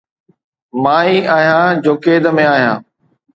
[0.83, 2.81] مان ئي آهيان جو قيد ۾ آهيان